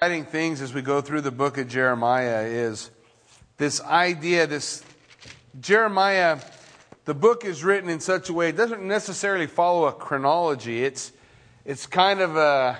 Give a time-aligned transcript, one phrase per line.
[0.00, 2.92] exciting things as we go through the book of Jeremiah is
[3.56, 4.84] this idea, this
[5.60, 6.38] Jeremiah,
[7.04, 10.84] the book is written in such a way, it doesn't necessarily follow a chronology.
[10.84, 11.10] It's,
[11.64, 12.78] it's kind of a,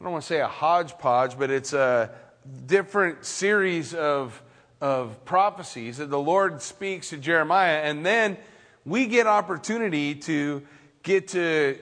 [0.00, 2.10] I don't want to say a hodgepodge, but it's a
[2.66, 4.42] different series of,
[4.80, 7.82] of prophecies that the Lord speaks to Jeremiah.
[7.82, 8.36] And then
[8.84, 10.66] we get opportunity to
[11.04, 11.78] get to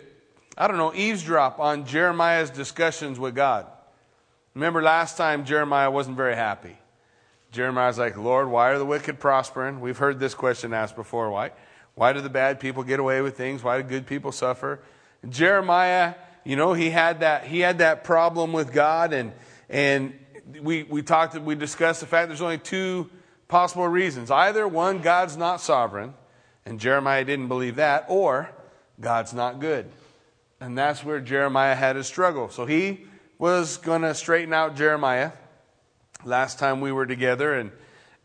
[0.61, 3.67] I don't know, eavesdrop on Jeremiah's discussions with God.
[4.55, 6.77] Remember last time Jeremiah wasn't very happy.
[7.53, 9.81] Jeremiah's like, Lord, why are the wicked prospering?
[9.81, 11.31] We've heard this question asked before.
[11.31, 11.53] Why?
[11.95, 13.63] Why do the bad people get away with things?
[13.63, 14.81] Why do good people suffer?
[15.23, 19.33] And Jeremiah, you know, he had that he had that problem with God and
[19.69, 20.19] and
[20.61, 23.09] we we talked we discussed the fact there's only two
[23.47, 24.29] possible reasons.
[24.29, 26.15] Either one, God's not sovereign,
[26.67, 28.51] and Jeremiah didn't believe that, or
[29.01, 29.89] God's not good.
[30.61, 32.49] And that's where Jeremiah had his struggle.
[32.49, 33.07] So he
[33.39, 35.33] was going to straighten out Jeremiah
[36.25, 37.71] last time we were together, and,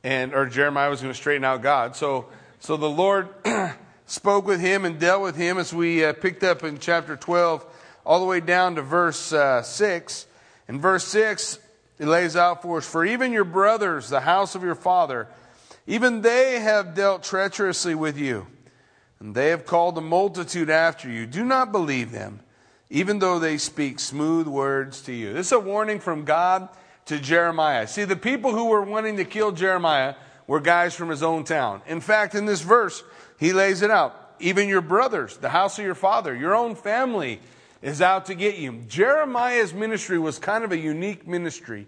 [0.03, 1.95] and or Jeremiah was going to straighten out God.
[1.95, 2.27] So,
[2.59, 3.29] so the Lord
[4.07, 7.65] spoke with him and dealt with him as we uh, picked up in chapter 12,
[8.05, 10.25] all the way down to verse uh, 6.
[10.67, 11.59] In verse 6,
[11.99, 15.27] it lays out for us For even your brothers, the house of your father,
[15.85, 18.47] even they have dealt treacherously with you
[19.23, 21.25] and they have called a multitude after you.
[21.25, 22.41] Do not believe them,
[22.89, 25.31] even though they speak smooth words to you.
[25.31, 26.67] This is a warning from God
[27.05, 27.87] to Jeremiah.
[27.87, 31.81] See, the people who were wanting to kill Jeremiah were guys from his own town.
[31.87, 33.01] In fact, in this verse,
[33.39, 34.35] he lays it out.
[34.41, 37.39] Even your brothers, the house of your father, your own family
[37.81, 38.83] is out to get you.
[38.89, 41.87] Jeremiah's ministry was kind of a unique ministry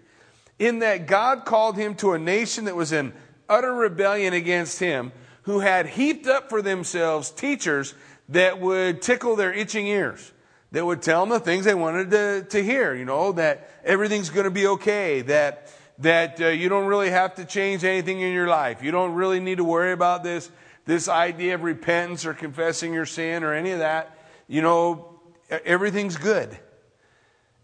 [0.58, 3.12] in that God called him to a nation that was in
[3.46, 5.12] utter rebellion against him
[5.46, 7.94] who had heaped up for themselves teachers
[8.28, 10.32] that would tickle their itching ears,
[10.72, 14.28] that would tell them the things they wanted to, to hear, you know, that everything's
[14.28, 18.32] going to be okay, that, that uh, you don't really have to change anything in
[18.32, 18.82] your life.
[18.82, 20.50] You don't really need to worry about this,
[20.84, 24.18] this idea of repentance or confessing your sin or any of that.
[24.48, 26.58] You know, everything's good.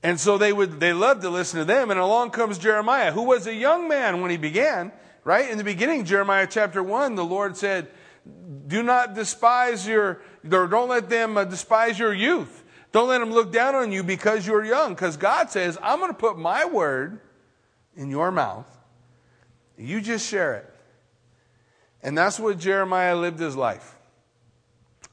[0.05, 1.91] And so they would, they loved to listen to them.
[1.91, 4.93] And along comes Jeremiah, who was a young man when he began,
[5.25, 5.51] right?
[5.51, 7.89] In the beginning, Jeremiah chapter 1, the Lord said,
[8.67, 12.65] Do not despise your, or don't let them uh, despise your youth.
[12.93, 14.95] Don't let them look down on you because you're young.
[14.95, 17.21] Because God says, I'm going to put my word
[17.97, 18.67] in your mouth.
[19.79, 20.69] You just share it.
[22.03, 23.97] And that's what Jeremiah lived his life.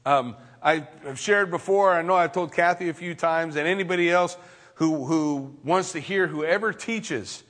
[0.04, 4.36] Um, I've shared before, I know I've told Kathy a few times, and anybody else
[4.74, 7.42] who, who wants to hear, whoever teaches,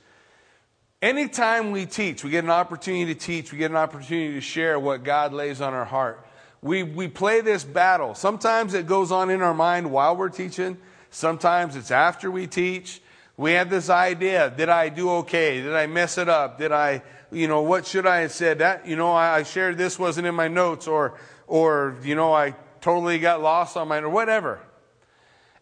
[1.01, 4.79] Anytime we teach, we get an opportunity to teach, we get an opportunity to share
[4.79, 6.23] what God lays on our heart.
[6.61, 8.13] We, we play this battle.
[8.13, 10.77] Sometimes it goes on in our mind while we're teaching.
[11.09, 13.01] Sometimes it's after we teach.
[13.35, 15.59] We have this idea, did I do okay?
[15.59, 16.59] Did I mess it up?
[16.59, 17.01] Did I,
[17.31, 18.59] you know, what should I have said?
[18.59, 21.17] That, you know, I, I shared this wasn't in my notes or,
[21.47, 24.59] or, you know, I totally got lost on mine or whatever.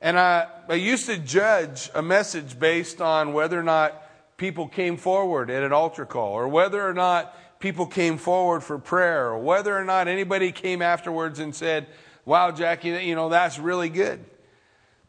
[0.01, 4.03] And I, I used to judge a message based on whether or not
[4.39, 8.79] people came forward at an altar call, or whether or not people came forward for
[8.79, 11.85] prayer, or whether or not anybody came afterwards and said,
[12.25, 14.23] Wow, Jackie, you know, that's really good.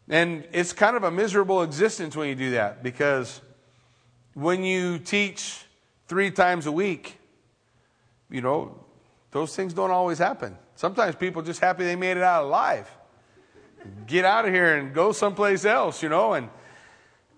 [0.08, 3.40] And it's kind of a miserable existence when you do that because
[4.34, 5.64] when you teach
[6.08, 7.18] three times a week,
[8.30, 8.74] you know,
[9.30, 10.56] those things don't always happen.
[10.74, 12.90] Sometimes people just happy they made it out alive.
[14.06, 16.48] Get out of here and go someplace else, you know, and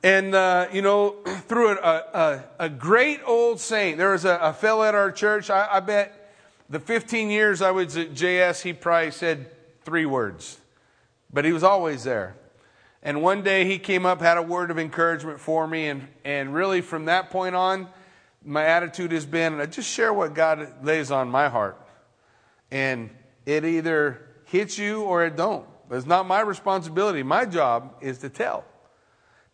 [0.03, 1.11] and, uh, you know,
[1.49, 5.51] through a, a, a, great old saint, there was a, a fellow at our church.
[5.51, 6.35] I, I, bet
[6.69, 9.51] the 15 years I was at JS, he probably said
[9.85, 10.59] three words,
[11.33, 12.35] but he was always there.
[13.03, 16.55] And one day he came up, had a word of encouragement for me, and, and
[16.55, 17.89] really from that point on,
[18.45, 21.79] my attitude has been I just share what God lays on my heart.
[22.71, 23.11] And
[23.45, 25.67] it either hits you or it don't.
[25.89, 27.23] But it's not my responsibility.
[27.23, 28.65] My job is to tell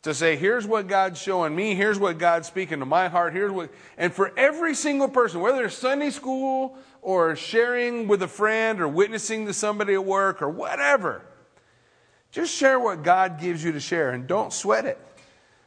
[0.02, 3.50] to say, here's what God's showing me, here's what God's speaking to my heart, here's
[3.50, 8.80] what, and for every single person, whether it's Sunday school or sharing with a friend
[8.80, 11.22] or witnessing to somebody at work or whatever,
[12.30, 14.98] just share what God gives you to share and don't sweat it.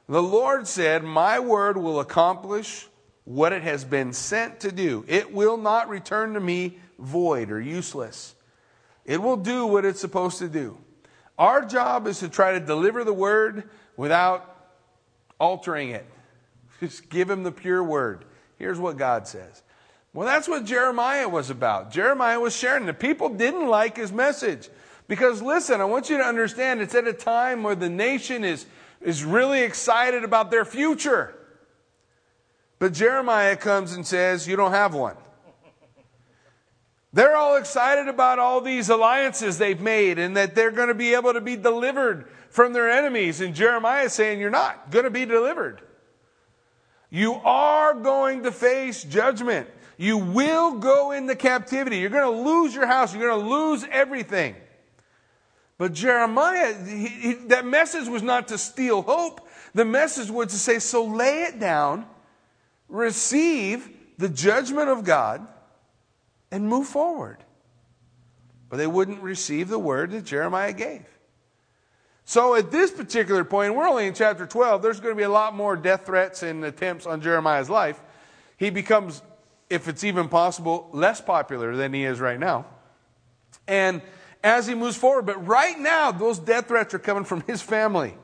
[0.08, 2.88] The Lord said, My word will accomplish
[3.24, 5.06] what it has been sent to do.
[5.08, 8.36] It will not return to me void or useless.
[9.06, 10.78] It will do what it's supposed to do.
[11.38, 13.70] Our job is to try to deliver the word
[14.02, 14.58] without
[15.40, 16.08] altering it.
[16.80, 18.26] Just give him the pure word.
[18.58, 19.62] Here's what God says.
[20.12, 21.92] Well, that's what Jeremiah was about.
[21.92, 22.88] Jeremiah was sharing.
[22.88, 24.70] The people didn't like his message.
[25.08, 28.66] Because listen, I want you to understand it's at a time where the nation is
[29.02, 31.36] is really excited about their future.
[32.80, 35.16] But Jeremiah comes and says, You don't have one.
[37.14, 41.14] They're all excited about all these alliances they've made and that they're going to be
[41.14, 43.42] able to be delivered from their enemies.
[43.42, 45.82] And Jeremiah is saying, You're not going to be delivered.
[47.10, 49.68] You are going to face judgment.
[49.98, 51.98] You will go into captivity.
[51.98, 53.14] You're going to lose your house.
[53.14, 54.56] You're going to lose everything.
[55.78, 59.48] But Jeremiah, he, he, that message was not to steal hope.
[59.74, 62.06] The message was to say, so lay it down,
[62.88, 65.46] receive the judgment of God,
[66.52, 67.38] and move forward.
[68.70, 71.06] But they wouldn't receive the word that Jeremiah gave.
[72.32, 75.30] So at this particular point, we're only in chapter 12, there's going to be a
[75.30, 78.00] lot more death threats and attempts on Jeremiah's life.
[78.56, 79.22] He becomes,
[79.70, 82.68] if it's even possible, less popular than he is right now.
[83.68, 84.02] And
[84.42, 88.16] as he moves forward, but right now, those death threats are coming from his family,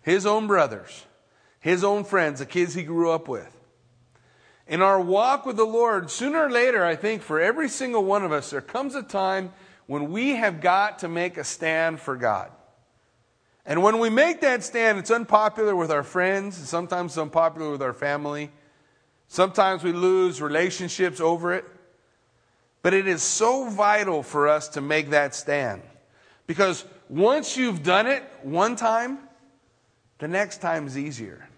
[0.00, 1.04] his own brothers,
[1.58, 3.50] his own friends, the kids he grew up with.
[4.68, 8.22] In our walk with the Lord, sooner or later, I think for every single one
[8.22, 9.52] of us, there comes a time
[9.86, 12.52] when we have got to make a stand for God.
[13.66, 17.70] And when we make that stand, it's unpopular with our friends, and sometimes it's unpopular
[17.70, 18.50] with our family.
[19.28, 21.64] Sometimes we lose relationships over it.
[22.82, 25.80] But it is so vital for us to make that stand.
[26.46, 29.18] Because once you've done it one time,
[30.18, 31.48] the next time is easier.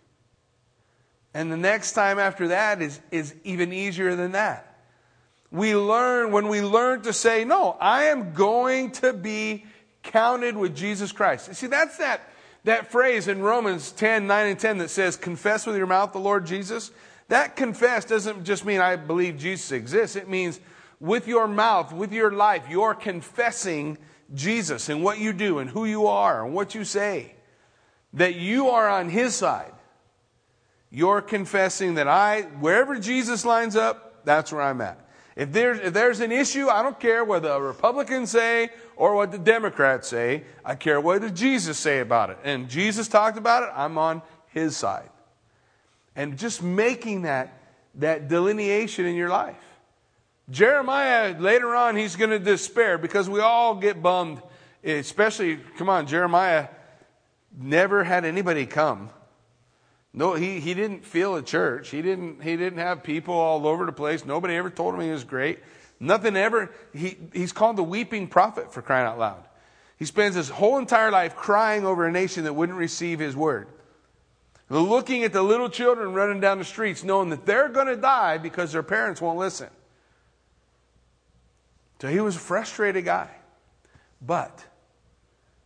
[1.34, 4.78] And the next time after that is, is even easier than that.
[5.50, 9.66] We learn, when we learn to say, no, I am going to be
[10.06, 11.48] counted with Jesus Christ.
[11.48, 12.20] You see, that's that,
[12.64, 16.18] that phrase in Romans 10, 9 and 10 that says, confess with your mouth the
[16.18, 16.90] Lord Jesus.
[17.28, 20.16] That confess doesn't just mean I believe Jesus exists.
[20.16, 20.60] It means
[21.00, 23.98] with your mouth, with your life, you're confessing
[24.34, 27.34] Jesus and what you do and who you are and what you say.
[28.14, 29.72] That you are on his side.
[30.90, 35.05] You're confessing that I, wherever Jesus lines up, that's where I'm at.
[35.36, 39.30] If there's, if there's an issue, I don't care what the Republicans say or what
[39.30, 40.44] the Democrats say.
[40.64, 42.38] I care what does Jesus say about it.
[42.42, 45.10] And Jesus talked about it, I'm on his side.
[46.16, 47.60] And just making that,
[47.96, 49.56] that delineation in your life.
[50.48, 54.40] Jeremiah, later on, he's going to despair because we all get bummed.
[54.82, 56.68] Especially, come on, Jeremiah
[57.58, 59.10] never had anybody come.
[60.18, 61.90] No, he, he didn't feel a church.
[61.90, 64.24] He didn't, he didn't have people all over the place.
[64.24, 65.58] Nobody ever told him he was great.
[66.00, 66.72] Nothing ever.
[66.94, 69.44] He, he's called the weeping prophet for crying out loud.
[69.98, 73.68] He spends his whole entire life crying over a nation that wouldn't receive his word.
[74.70, 78.38] Looking at the little children running down the streets, knowing that they're going to die
[78.38, 79.68] because their parents won't listen.
[82.00, 83.28] So he was a frustrated guy.
[84.22, 84.64] But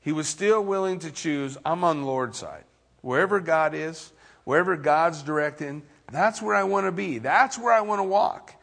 [0.02, 2.64] he was still willing to choose, I'm on the Lord's side.
[3.00, 4.12] Wherever God is,
[4.44, 7.18] wherever God's directing, that's where I want to be.
[7.18, 8.54] That's where I want to walk.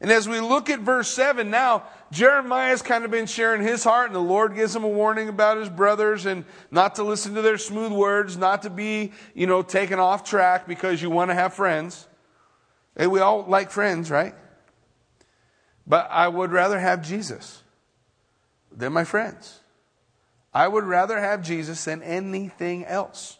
[0.00, 4.06] And as we look at verse 7 now, Jeremiah's kind of been sharing his heart,
[4.06, 7.42] and the Lord gives him a warning about his brothers and not to listen to
[7.42, 11.34] their smooth words, not to be, you know, taken off track because you want to
[11.34, 12.06] have friends.
[12.96, 14.34] Hey, we all like friends, right?
[15.86, 17.62] But I would rather have Jesus
[18.70, 19.60] than my friends.
[20.52, 23.38] I would rather have Jesus than anything else.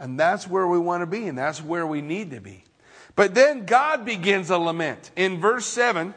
[0.00, 2.64] And that's where we want to be, and that's where we need to be.
[3.16, 5.10] But then God begins a lament.
[5.14, 6.14] In verse 7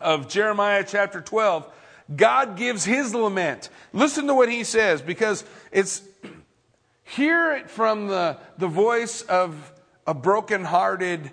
[0.00, 1.66] of Jeremiah chapter 12,
[2.14, 3.70] God gives his lament.
[3.92, 6.00] Listen to what he says, because it's
[7.02, 9.72] hear it from the, the voice of
[10.06, 11.28] a broken-hearted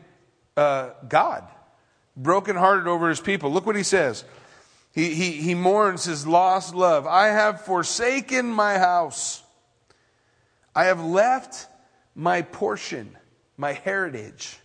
[0.58, 1.48] uh, God,
[2.18, 3.52] broken-hearted over his people.
[3.52, 4.24] Look what he says.
[4.92, 7.06] He, he, he mourns his lost love.
[7.06, 9.44] I have forsaken my house
[10.76, 11.68] I have left
[12.20, 13.16] my portion,
[13.56, 14.58] my heritage,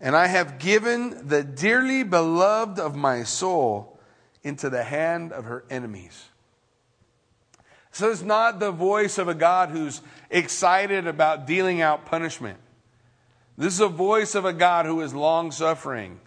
[0.00, 4.00] and I have given the dearly beloved of my soul
[4.42, 6.24] into the hand of her enemies.
[7.92, 12.58] So it's not the voice of a God who's excited about dealing out punishment.
[13.58, 16.18] This is a voice of a God who is long suffering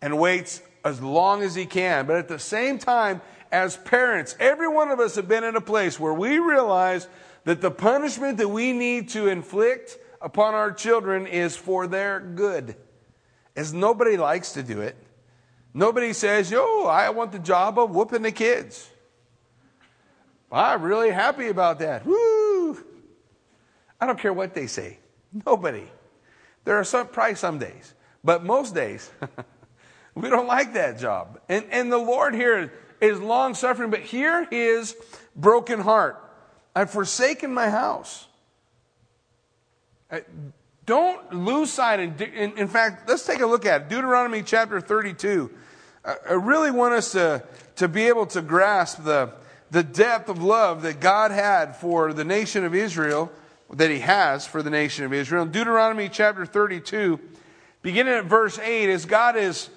[0.00, 2.06] and waits as long as he can.
[2.06, 3.20] But at the same time,
[3.50, 7.08] as parents, every one of us have been in a place where we realize
[7.44, 12.76] that the punishment that we need to inflict upon our children is for their good.
[13.56, 14.96] As nobody likes to do it.
[15.74, 18.88] Nobody says, Yo, I want the job of whooping the kids.
[20.50, 22.06] I'm really happy about that.
[22.06, 22.84] Woo!
[24.00, 24.98] I don't care what they say.
[25.46, 25.86] Nobody.
[26.64, 29.10] There are some probably some days, but most days
[30.14, 31.40] we don't like that job.
[31.48, 34.96] And and the Lord here is long suffering, but here is
[35.36, 36.24] broken heart.
[36.78, 38.28] I've forsaken my house.
[40.86, 41.98] Don't lose sight.
[41.98, 43.88] In, in, fact, let's take a look at it.
[43.88, 45.50] Deuteronomy chapter 32.
[46.04, 47.42] I really want us to,
[47.76, 49.32] to be able to grasp the,
[49.72, 53.32] the depth of love that God had for the nation of Israel,
[53.72, 55.42] that He has for the nation of Israel.
[55.42, 57.18] In Deuteronomy chapter 32,
[57.82, 59.68] beginning at verse 8, as God is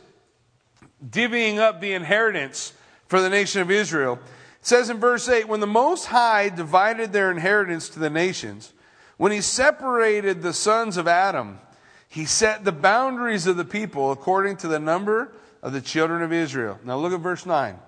[1.04, 2.74] divvying up the inheritance
[3.08, 4.20] for the nation of Israel,
[4.62, 8.74] it says in verse 8, When the Most High divided their inheritance to the nations,
[9.18, 11.60] when He separated the sons of Adam,
[12.08, 16.32] He set the boundaries of the people according to the number of the children of
[16.32, 16.80] Israel.
[16.84, 17.80] Now look at verse 9.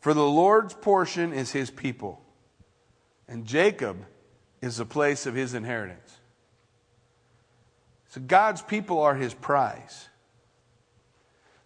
[0.00, 2.22] For the Lord's portion is his people,
[3.28, 3.98] and Jacob
[4.62, 6.18] is the place of his inheritance.
[8.08, 10.08] So God's people are his prize.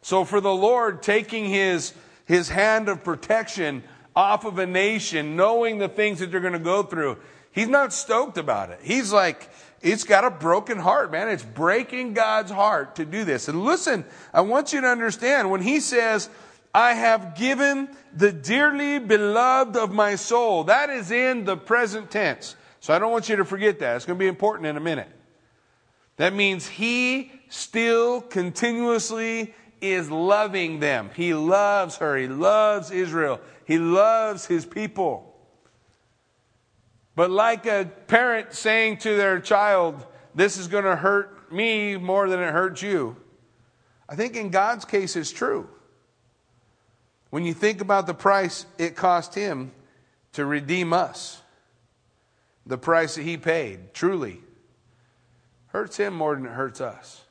[0.03, 1.95] So for the Lord taking his,
[2.27, 3.83] his hand of protection
[4.17, 7.19] off of a nation, knowing the things that they're going to go through,
[7.53, 8.81] he's not stoked about it.
[8.83, 9.51] He's like,
[9.83, 11.29] it's got a broken heart, man.
[11.29, 13.49] It's breaking God's heart to do this.
[13.49, 16.31] And listen, I want you to understand when he says,
[16.75, 20.65] I have given the dearly beloved of my soul.
[20.65, 22.57] That is in the present tense.
[22.81, 23.97] So I don't want you to forget that.
[23.97, 25.09] It's going to be important in a minute.
[26.17, 31.11] That means he still continuously is loving them.
[31.15, 32.17] He loves her.
[32.17, 33.41] He loves Israel.
[33.65, 35.35] He loves his people.
[37.17, 40.05] But like a parent saying to their child,
[40.35, 43.17] This is going to hurt me more than it hurts you,
[44.09, 45.69] I think in God's case it's true.
[47.31, 49.73] When you think about the price it cost him
[50.33, 51.41] to redeem us,
[52.67, 54.41] the price that he paid truly
[55.69, 57.23] hurts him more than it hurts us.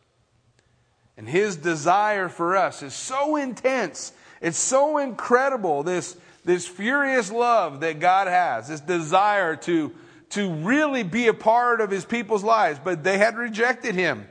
[1.16, 4.12] And his desire for us is so intense,
[4.42, 9.94] it's so incredible, this, this furious love that God has, this desire to,
[10.32, 14.28] to really be a part of his people's lives, but they had rejected him.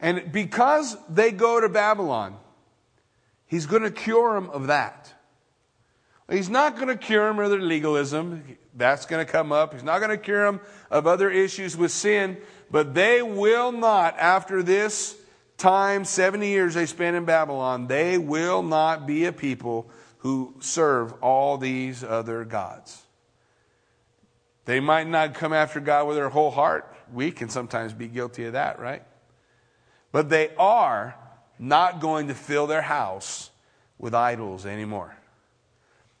[0.00, 2.36] And because they go to Babylon,
[3.46, 5.12] He's going to cure them of that.
[6.28, 8.56] He's not going to cure them of their legalism.
[8.74, 9.74] That's going to come up.
[9.74, 10.60] He's not going to cure them
[10.90, 12.38] of other issues with sin.
[12.70, 15.16] But they will not, after this
[15.56, 19.88] time, 70 years they spent in Babylon, they will not be a people
[20.24, 23.02] who serve all these other gods.
[24.64, 26.90] They might not come after God with their whole heart.
[27.12, 29.02] We can sometimes be guilty of that, right?
[30.12, 31.14] But they are
[31.58, 33.50] not going to fill their house
[33.98, 35.14] with idols anymore.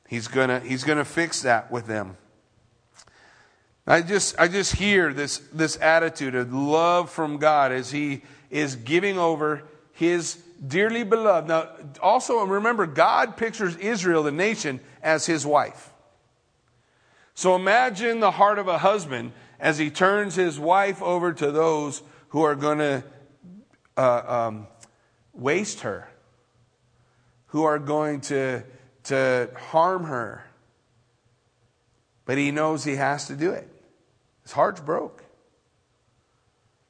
[0.06, 2.18] He's gonna, he's gonna fix that with them.
[3.86, 8.20] I just, I just hear this, this attitude of love from God as He
[8.50, 9.62] is giving over
[9.94, 10.34] His
[10.66, 11.48] dearly beloved.
[11.48, 11.70] Now,
[12.00, 15.90] also remember, God pictures Israel, the nation, as His wife.
[17.34, 22.02] So imagine the heart of a husband as he turns his wife over to those
[22.28, 23.04] who are going to
[23.96, 24.66] uh, um,
[25.32, 26.08] waste her,
[27.46, 28.62] who are going to,
[29.04, 30.44] to harm her.
[32.24, 33.68] But he knows he has to do it.
[34.42, 35.24] His heart's broke.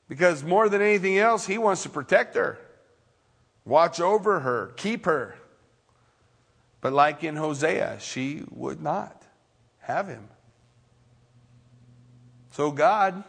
[0.09, 2.59] Because more than anything else, he wants to protect her,
[3.65, 5.37] watch over her, keep her.
[6.81, 9.23] But like in Hosea, she would not
[9.81, 10.29] have him.
[12.53, 13.25] So God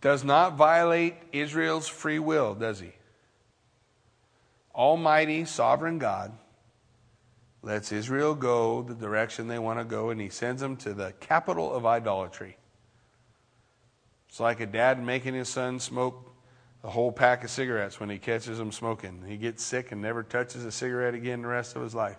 [0.00, 2.92] does not violate Israel's free will, does he?
[4.74, 6.32] Almighty, sovereign God
[7.62, 11.12] lets Israel go the direction they want to go, and he sends them to the
[11.20, 12.56] capital of idolatry.
[14.28, 16.29] It's like a dad making his son smoke
[16.82, 19.22] a whole pack of cigarettes when he catches them smoking.
[19.26, 22.18] He gets sick and never touches a cigarette again the rest of his life.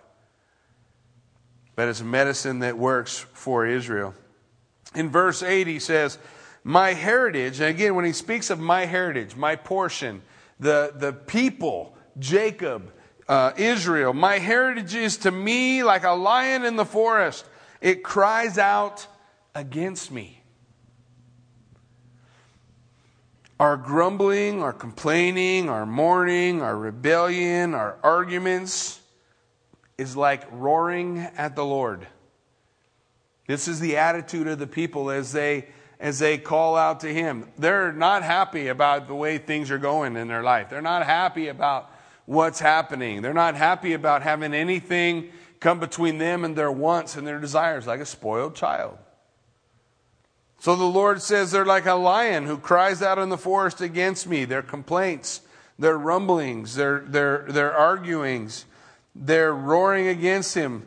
[1.74, 4.14] But it's medicine that works for Israel.
[4.94, 6.18] In verse 8, he says,
[6.62, 10.22] My heritage, and again, when he speaks of my heritage, my portion,
[10.60, 12.92] the, the people Jacob,
[13.28, 14.12] uh, Israel.
[14.12, 17.46] My heritage is to me like a lion in the forest.
[17.80, 19.06] It cries out
[19.54, 20.41] against me.
[23.62, 28.98] Our grumbling, our complaining, our mourning, our rebellion, our arguments
[29.96, 32.08] is like roaring at the Lord.
[33.46, 35.68] This is the attitude of the people as they
[36.00, 37.52] as they call out to him.
[37.56, 40.68] They're not happy about the way things are going in their life.
[40.68, 41.88] They're not happy about
[42.26, 43.22] what's happening.
[43.22, 47.86] They're not happy about having anything come between them and their wants and their desires,
[47.86, 48.98] like a spoiled child.
[50.62, 54.28] So the Lord says they're like a lion who cries out in the forest against
[54.28, 54.44] me.
[54.44, 55.40] Their complaints,
[55.76, 58.62] their rumblings, their, their, their arguings,
[59.12, 60.86] they're roaring against him.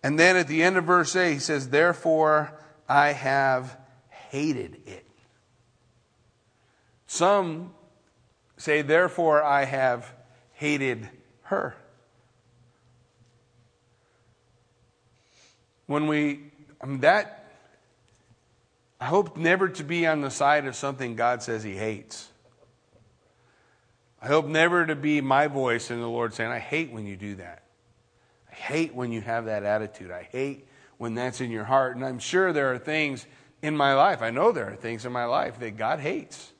[0.00, 2.56] And then at the end of verse 8, he says, Therefore
[2.88, 3.76] I have
[4.10, 5.04] hated it.
[7.08, 7.74] Some
[8.56, 10.08] say, Therefore, I have
[10.52, 11.08] hated
[11.42, 11.74] her.
[15.86, 17.45] When we, I mean, that,
[19.00, 22.28] I hope never to be on the side of something God says He hates.
[24.20, 27.16] I hope never to be my voice in the Lord saying, I hate when you
[27.16, 27.64] do that.
[28.50, 30.10] I hate when you have that attitude.
[30.10, 31.96] I hate when that's in your heart.
[31.96, 33.26] And I'm sure there are things
[33.62, 36.52] in my life, I know there are things in my life that God hates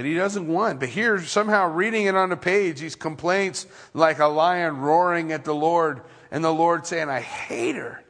[0.00, 0.80] that he doesn't want.
[0.80, 5.44] But here, somehow reading it on the page, these complaints like a lion roaring at
[5.44, 6.00] the Lord,
[6.30, 8.02] and the Lord saying, I hate her.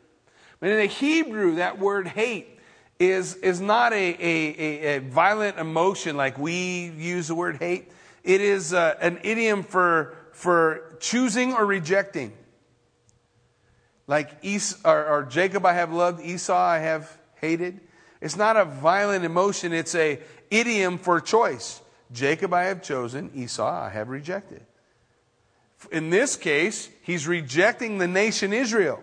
[0.60, 2.59] But in the Hebrew, that word hate
[3.00, 7.90] is, is not a, a, a, violent emotion like we use the word hate.
[8.22, 12.34] It is uh, an idiom for, for choosing or rejecting.
[14.06, 14.44] Like
[14.84, 17.80] or, or Jacob I have loved, Esau I have hated.
[18.20, 21.80] It's not a violent emotion, it's a idiom for choice.
[22.12, 24.66] Jacob I have chosen, Esau I have rejected.
[25.90, 29.02] In this case, he's rejecting the nation Israel.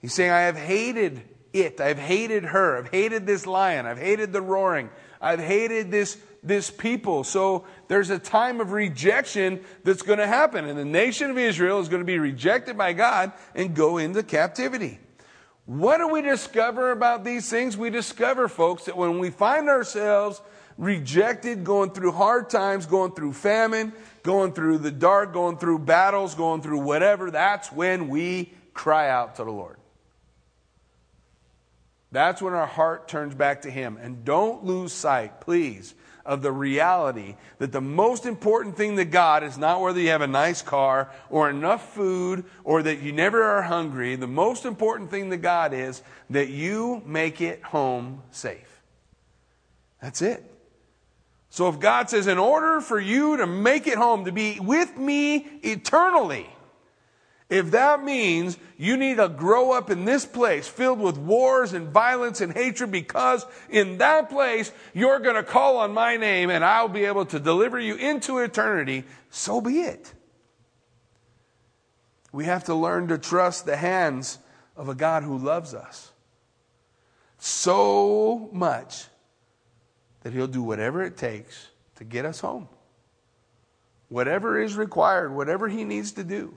[0.00, 1.20] He's saying, I have hated
[1.52, 1.80] it.
[1.80, 2.78] I've hated her.
[2.78, 3.86] I've hated this lion.
[3.86, 4.90] I've hated the roaring.
[5.20, 7.24] I've hated this, this people.
[7.24, 10.66] So there's a time of rejection that's going to happen.
[10.66, 14.22] And the nation of Israel is going to be rejected by God and go into
[14.22, 14.98] captivity.
[15.66, 17.76] What do we discover about these things?
[17.76, 20.40] We discover, folks, that when we find ourselves
[20.78, 23.92] rejected, going through hard times, going through famine,
[24.22, 29.36] going through the dark, going through battles, going through whatever, that's when we cry out
[29.36, 29.76] to the Lord.
[32.12, 33.98] That's when our heart turns back to Him.
[34.00, 35.94] And don't lose sight, please,
[36.26, 40.20] of the reality that the most important thing to God is not whether you have
[40.20, 44.16] a nice car or enough food or that you never are hungry.
[44.16, 48.82] The most important thing to God is that you make it home safe.
[50.02, 50.44] That's it.
[51.50, 54.96] So if God says, in order for you to make it home, to be with
[54.96, 56.48] me eternally,
[57.50, 61.88] if that means you need to grow up in this place filled with wars and
[61.88, 66.64] violence and hatred because in that place you're going to call on my name and
[66.64, 70.14] I'll be able to deliver you into eternity, so be it.
[72.32, 74.38] We have to learn to trust the hands
[74.76, 76.12] of a God who loves us
[77.38, 79.06] so much
[80.22, 82.68] that he'll do whatever it takes to get us home.
[84.08, 86.54] Whatever is required, whatever he needs to do.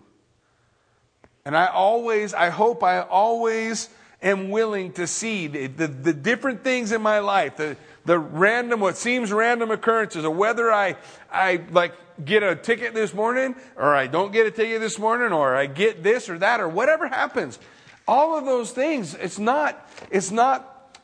[1.45, 3.89] And I always, I hope I always
[4.21, 7.75] am willing to see the, the, the, different things in my life, the,
[8.06, 10.95] the random, what seems random occurrences, or whether I,
[11.29, 15.34] I like get a ticket this morning, or I don't get a ticket this morning,
[15.34, 17.60] or I get this or that, or whatever happens.
[18.08, 20.97] All of those things, it's not, it's not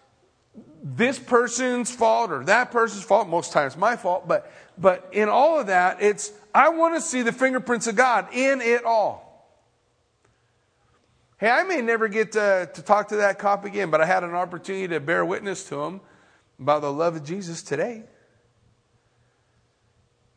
[0.81, 3.27] this person's fault or that person's fault.
[3.27, 7.21] Most times my fault, but, but in all of that, it's, I want to see
[7.21, 9.28] the fingerprints of God in it all.
[11.39, 14.25] Hey, I may never get to, to talk to that cop again, but I had
[14.25, 16.01] an opportunity to bear witness to him
[16.59, 18.03] about the love of Jesus today.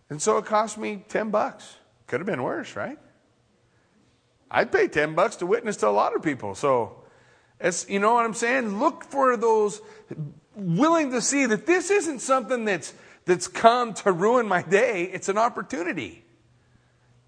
[0.09, 1.77] And so it cost me 10 bucks.
[2.07, 2.99] Could have been worse, right?
[4.49, 6.55] I'd pay 10 bucks to witness to a lot of people.
[6.55, 7.03] So,
[7.59, 8.79] it's, you know what I'm saying?
[8.79, 9.81] Look for those
[10.55, 15.11] willing to see that this isn't something that's, that's come to ruin my day.
[15.12, 16.25] It's an opportunity.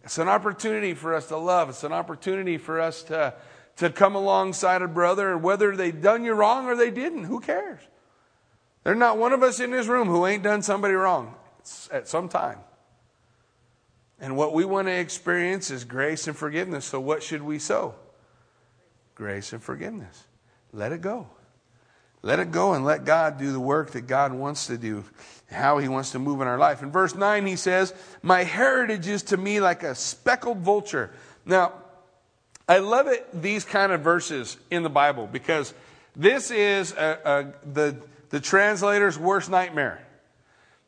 [0.05, 1.71] It's an opportunity for us to love.
[1.71, 3.35] It's an opportunity for us to,
[3.77, 7.25] to come alongside a brother, whether they've done you wrong or they didn't.
[7.25, 7.81] Who cares?
[8.85, 11.35] There's not one of us in this room who ain't done somebody wrong
[11.91, 12.59] at some time.
[14.21, 16.85] And what we want to experience is grace and forgiveness.
[16.85, 17.95] So, what should we sow?
[19.15, 20.25] Grace and forgiveness.
[20.73, 21.29] Let it go.
[22.23, 25.05] Let it go and let God do the work that God wants to do,
[25.51, 26.83] how He wants to move in our life.
[26.83, 31.11] In verse 9, He says, My heritage is to me like a speckled vulture.
[31.45, 31.75] Now,
[32.69, 35.75] I love it, these kind of verses in the Bible, because
[36.17, 37.19] this is a,
[37.65, 37.97] a, the,
[38.31, 40.05] the translator's worst nightmare.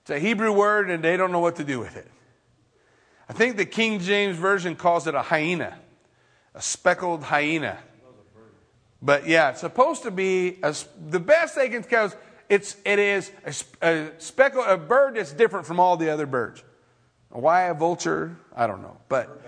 [0.02, 2.10] It's a Hebrew word, and they don't know what to do with it.
[3.28, 5.76] I think the King James Version calls it a hyena,
[6.54, 7.78] a speckled hyena.
[9.02, 10.74] But yeah, it's supposed to be a,
[11.08, 12.16] the best they can because
[12.48, 13.54] it's it is a,
[13.86, 16.62] a speckle a bird that's different from all the other birds.
[17.28, 18.36] Why a vulture?
[18.54, 19.42] I don't know, but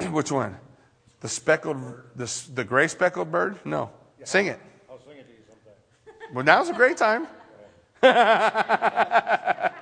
[0.10, 0.56] which one?
[1.20, 1.78] The speckled,
[2.14, 3.58] the, the gray speckled bird?
[3.64, 3.90] No.
[4.18, 4.26] Yeah.
[4.26, 4.60] Sing it.
[4.88, 5.74] I'll sing it to you sometime.
[6.34, 7.26] Well, now's a great time.
[8.00, 9.72] the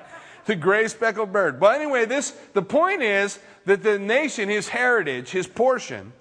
[0.59, 1.61] gray speckled bird.
[1.61, 6.13] But anyway, this, the point is that the nation, his heritage, his portion,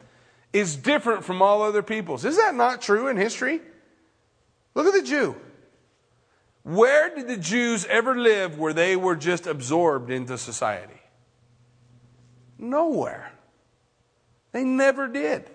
[0.51, 2.25] is different from all other peoples.
[2.25, 3.61] Is that not true in history?
[4.73, 5.35] Look at the Jew.
[6.63, 10.99] Where did the Jews ever live where they were just absorbed into society?
[12.57, 13.31] Nowhere.
[14.55, 15.49] They never did.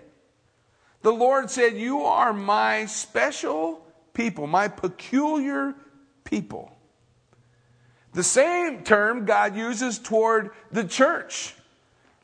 [1.01, 3.83] The Lord said, You are my special
[4.13, 5.73] people, my peculiar
[6.23, 6.71] people.
[8.13, 11.55] The same term God uses toward the church,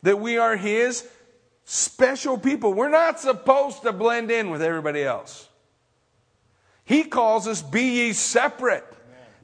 [0.03, 1.03] that we are His
[1.65, 2.75] special people.
[2.75, 5.49] We're not supposed to blend in with everybody else.
[6.85, 8.85] He calls us, Be ye separate,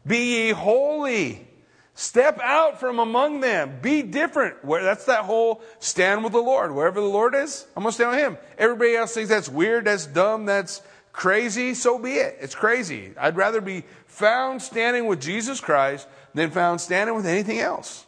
[0.05, 1.47] be ye holy.
[1.95, 3.77] Step out from among them.
[3.81, 4.65] Be different.
[4.65, 6.73] Where, that's that whole stand with the Lord.
[6.73, 8.37] Wherever the Lord is, I'm going to stand with Him.
[8.57, 11.75] Everybody else thinks that's weird, that's dumb, that's crazy.
[11.75, 12.37] So be it.
[12.41, 13.13] It's crazy.
[13.17, 18.05] I'd rather be found standing with Jesus Christ than found standing with anything else.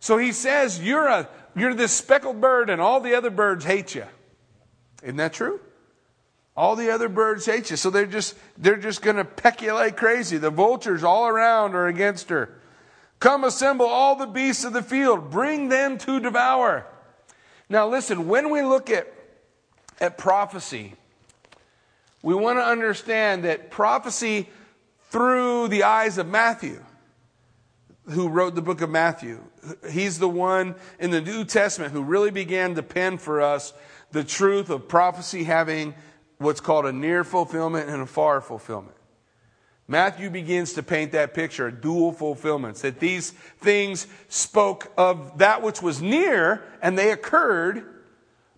[0.00, 3.94] So He says, You're, a, you're this speckled bird, and all the other birds hate
[3.94, 4.06] you.
[5.04, 5.60] Isn't that true?
[6.56, 7.76] All the other birds hate you.
[7.76, 10.36] So they're just, they're just going to peck you like crazy.
[10.36, 12.60] The vultures all around are against her.
[13.18, 15.30] Come assemble all the beasts of the field.
[15.30, 16.86] Bring them to devour.
[17.68, 19.12] Now listen, when we look at,
[20.00, 20.94] at prophecy,
[22.22, 24.48] we want to understand that prophecy
[25.10, 26.82] through the eyes of Matthew,
[28.08, 29.40] who wrote the book of Matthew.
[29.90, 33.72] He's the one in the New Testament who really began to pen for us
[34.12, 35.94] the truth of prophecy having
[36.40, 38.96] what's called a near fulfillment and a far fulfillment.
[39.86, 45.62] Matthew begins to paint that picture, a dual fulfillments, that these things spoke of that
[45.62, 47.84] which was near and they occurred,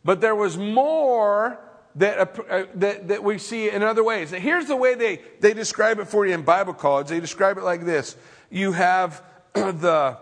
[0.05, 1.59] but there was more
[1.97, 4.31] that, uh, that, that we see in other ways.
[4.31, 7.09] Now, here's the way they, they describe it for you in Bible college.
[7.09, 8.14] They describe it like this.
[8.49, 9.23] You have
[9.55, 10.18] the,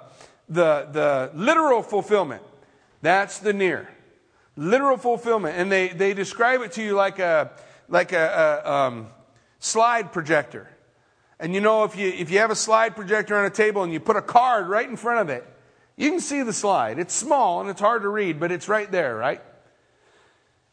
[0.48, 2.42] the, the literal fulfillment.
[3.02, 3.88] That's the near
[4.56, 5.56] literal fulfillment.
[5.56, 7.50] And they, they describe it to you like a,
[7.88, 9.08] like a, a um,
[9.58, 10.68] slide projector.
[11.38, 13.92] And you know, if you, if you have a slide projector on a table and
[13.92, 15.46] you put a card right in front of it,
[15.96, 16.98] you can see the slide.
[16.98, 19.42] It's small and it's hard to read, but it's right there, right?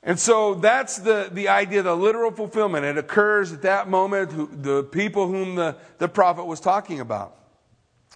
[0.04, 2.86] And so that's the, the idea, the literal fulfillment.
[2.86, 7.36] It occurs at that moment, the people whom the, the prophet was talking about.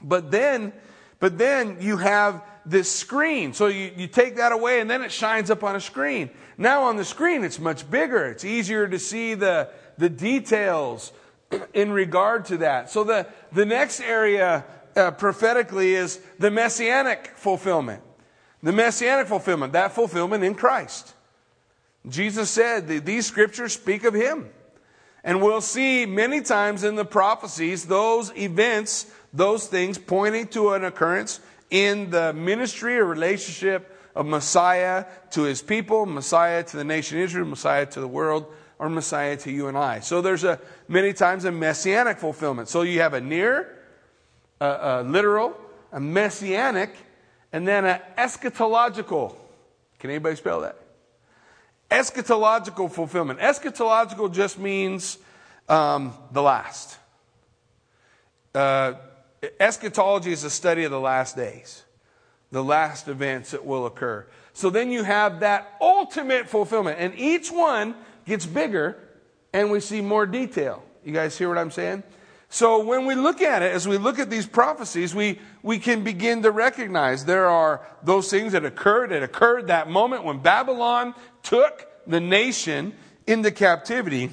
[0.02, 0.74] But then,
[1.20, 3.54] but then you have this screen.
[3.54, 6.30] So you, you take that away and then it shines up on a screen.
[6.58, 8.28] Now on the screen, it's much bigger.
[8.28, 11.12] It's easier to see the, the details
[11.74, 12.90] in regard to that.
[12.90, 18.04] So the, the next area uh, prophetically is the messianic fulfillment.
[18.64, 21.16] The messianic fulfillment, that fulfillment in Christ.
[22.08, 24.50] Jesus said these scriptures speak of him.
[25.24, 30.84] And we'll see many times in the prophecies those events, those things pointing to an
[30.84, 31.40] occurrence
[31.72, 37.48] in the ministry or relationship of Messiah to his people, Messiah to the nation Israel,
[37.48, 38.46] Messiah to the world,
[38.78, 40.02] or Messiah to you and I.
[40.02, 42.68] So there's a many times a messianic fulfillment.
[42.68, 43.80] So you have a near,
[44.60, 45.56] a, a literal,
[45.92, 46.94] a messianic,
[47.54, 49.36] and then an eschatological.
[50.00, 50.78] Can anybody spell that?
[51.90, 53.40] Eschatological fulfillment.
[53.40, 55.18] Eschatological just means
[55.70, 56.98] um, the last.
[58.54, 58.94] Uh,
[59.60, 61.84] Eschatology is a study of the last days,
[62.52, 64.28] the last events that will occur.
[64.54, 68.98] So then you have that ultimate fulfillment, and each one gets bigger,
[69.54, 70.84] and we see more detail.
[71.04, 72.04] You guys hear what I'm saying?
[72.50, 76.04] So when we look at it, as we look at these prophecies, we, we can
[76.04, 81.16] begin to recognize there are those things that occurred, that occurred that moment when Babylon
[81.44, 82.94] took the nation
[83.26, 84.32] into captivity,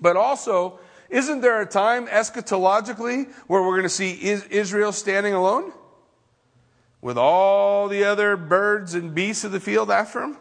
[0.00, 0.78] but also
[1.14, 5.72] isn't there a time eschatologically where we're going to see Israel standing alone?
[7.00, 10.36] With all the other birds and beasts of the field after him?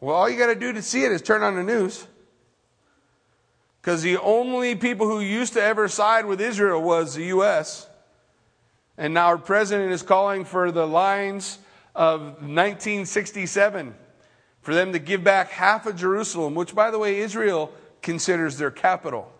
[0.00, 2.06] Well, all you got to do to see it is turn on the news.
[3.80, 7.88] Because the only people who used to ever side with Israel was the U.S.
[8.96, 11.58] And now our president is calling for the lines
[11.96, 13.92] of 1967
[14.60, 18.70] for them to give back half of Jerusalem, which, by the way, Israel considers their
[18.70, 19.32] capital.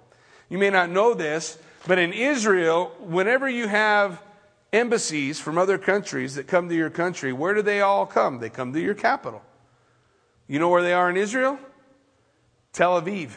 [0.48, 4.22] You may not know this, but in Israel, whenever you have
[4.72, 8.38] embassies from other countries that come to your country, where do they all come?
[8.38, 9.42] They come to your capital.
[10.46, 11.58] You know where they are in Israel?
[12.72, 13.30] Tel Aviv.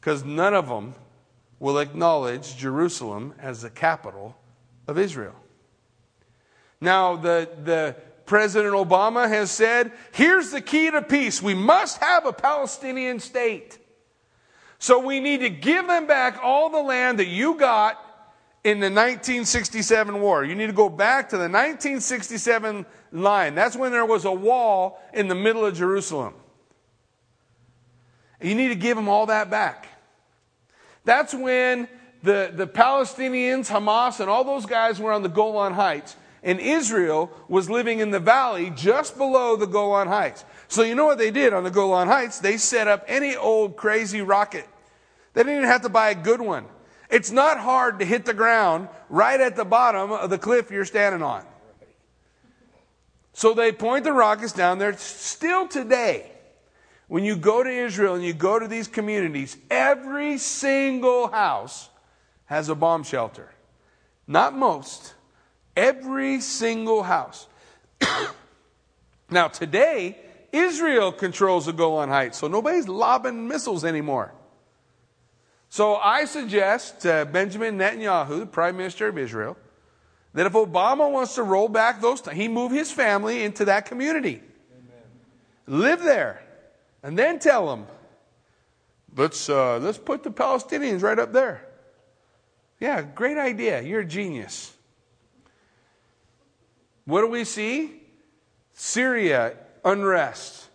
[0.00, 0.94] Because none of them
[1.60, 4.36] will acknowledge Jerusalem as the capital
[4.86, 5.34] of Israel.
[6.80, 11.42] Now, the, the President Obama has said, here's the key to peace.
[11.42, 13.78] We must have a Palestinian state.
[14.78, 17.96] So we need to give them back all the land that you got
[18.64, 20.44] in the 1967 war.
[20.44, 23.54] You need to go back to the 1967 line.
[23.54, 26.34] That's when there was a wall in the middle of Jerusalem.
[28.40, 29.88] You need to give them all that back.
[31.04, 31.88] That's when
[32.22, 37.32] the, the Palestinians, Hamas, and all those guys were on the Golan Heights, and Israel
[37.48, 40.44] was living in the valley just below the Golan Heights.
[40.68, 42.38] So you know what they did on the Golan Heights?
[42.40, 44.66] They set up any old crazy rocket.
[45.32, 46.66] They didn't even have to buy a good one.
[47.10, 50.84] It's not hard to hit the ground right at the bottom of the cliff you're
[50.84, 51.42] standing on.
[53.32, 54.96] So they point the rockets down there.
[54.98, 56.30] Still today,
[57.06, 61.88] when you go to Israel and you go to these communities, every single house
[62.44, 63.48] has a bomb shelter.
[64.26, 65.14] Not most,
[65.74, 67.46] every single house.
[69.30, 70.18] now, today,
[70.52, 74.32] Israel controls the Golan Heights, so nobody's lobbing missiles anymore.
[75.68, 79.56] So I suggest to Benjamin Netanyahu, the Prime Minister of Israel,
[80.32, 84.40] that if Obama wants to roll back those, he move his family into that community,
[84.72, 85.02] Amen.
[85.66, 86.42] live there,
[87.02, 87.86] and then tell them,
[89.16, 91.66] let's uh, let's put the Palestinians right up there.
[92.80, 93.82] Yeah, great idea.
[93.82, 94.72] You're a genius.
[97.04, 98.02] What do we see?
[98.74, 99.56] Syria,
[99.88, 100.68] unrest.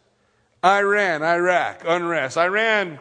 [0.63, 2.37] Iran, Iraq, unrest.
[2.37, 2.99] Iran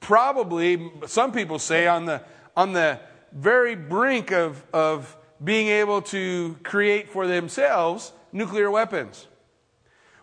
[0.00, 2.22] probably, some people say, on the,
[2.56, 3.00] on the
[3.32, 9.26] very brink of, of being able to create for themselves nuclear weapons,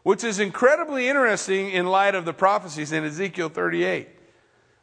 [0.04, 4.08] which is incredibly interesting in light of the prophecies in Ezekiel 38.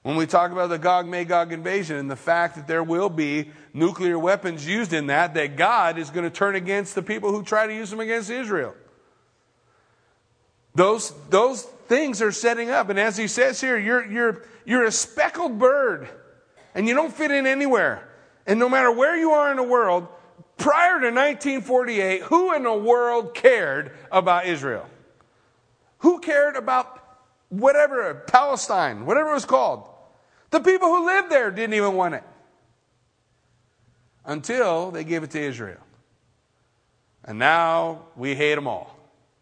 [0.03, 3.51] When we talk about the Gog Magog invasion and the fact that there will be
[3.73, 7.43] nuclear weapons used in that, that God is going to turn against the people who
[7.43, 8.75] try to use them against Israel.
[10.77, 12.91] Those, those things are setting up.
[12.91, 16.07] And as he says here, you're, you're, you're a speckled bird
[16.75, 18.07] and you don't fit in anywhere.
[18.47, 20.07] And no matter where you are in the world,
[20.59, 24.87] prior to 1948, who in the world cared about Israel?
[26.01, 27.03] Who cared about
[27.49, 29.89] whatever, Palestine, whatever it was called?
[30.51, 32.25] The people who lived there didn't even want it
[34.27, 35.81] until they gave it to Israel.
[37.25, 38.96] And now we hate them all.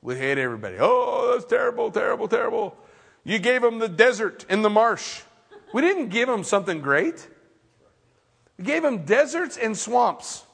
[0.05, 0.77] We hate everybody.
[0.79, 2.77] Oh, that's terrible, terrible, terrible.
[3.25, 5.23] You gave them the desert and the marsh.
[5.73, 7.27] We didn't give them something great.
[8.59, 10.45] We gave them deserts and swamps.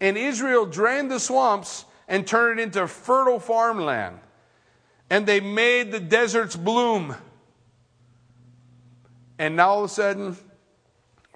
[0.00, 4.20] And Israel drained the swamps and turned it into fertile farmland.
[5.10, 7.16] And they made the deserts bloom.
[9.36, 10.26] And now all of a sudden,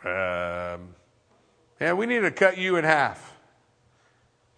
[0.04, 0.94] um,
[1.80, 3.31] yeah, we need to cut you in half.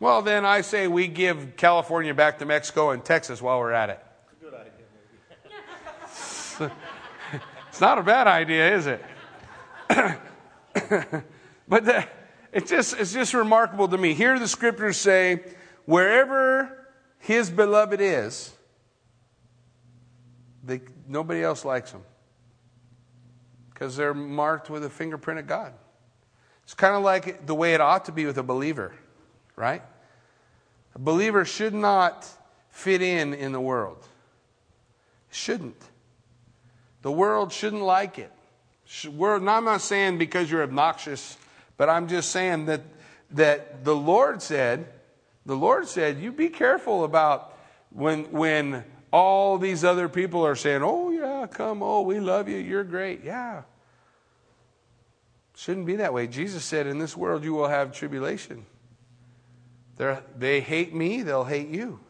[0.00, 3.90] Well, then I say we give California back to Mexico and Texas while we're at
[3.90, 4.00] it.
[4.40, 4.72] Good idea,
[7.68, 9.04] it's not a bad idea, is it?
[11.68, 12.06] but the,
[12.52, 14.14] it's just it's just remarkable to me.
[14.14, 15.42] Here the scriptures say,
[15.86, 18.52] wherever his beloved is,
[20.62, 22.02] they, nobody else likes them
[23.72, 25.72] because they're marked with a fingerprint of God.
[26.62, 28.94] It's kind of like the way it ought to be with a believer,
[29.56, 29.82] right?
[30.94, 32.28] A believer should not
[32.70, 34.06] fit in in the world.
[35.30, 35.82] Shouldn't.
[37.02, 38.32] The world shouldn't like it.
[39.12, 41.36] We're, I'm not saying because you're obnoxious,
[41.76, 42.82] but I'm just saying that,
[43.32, 44.86] that the Lord said,
[45.46, 47.56] the Lord said, you be careful about
[47.90, 52.56] when, when all these other people are saying, oh, yeah, come, oh, we love you,
[52.56, 53.24] you're great.
[53.24, 53.62] Yeah.
[55.56, 56.26] Shouldn't be that way.
[56.26, 58.66] Jesus said, in this world you will have tribulation.
[59.96, 62.00] They're, they hate me, they'll hate you.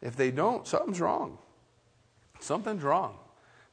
[0.00, 1.38] If they don't, something's wrong.
[2.40, 3.16] Something's wrong.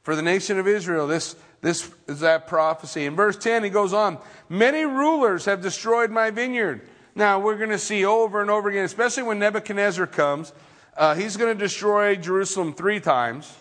[0.02, 3.06] For the nation of Israel, this, this is that prophecy.
[3.06, 6.88] In verse 10, he goes on Many rulers have destroyed my vineyard.
[7.14, 10.52] Now, we're going to see over and over again, especially when Nebuchadnezzar comes,
[10.96, 13.56] uh, he's going to destroy Jerusalem three times.